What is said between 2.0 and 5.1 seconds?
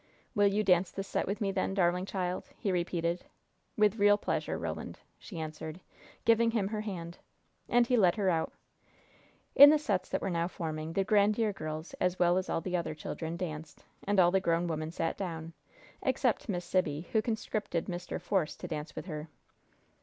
child?" he repeated. "With real pleasure, Roland,"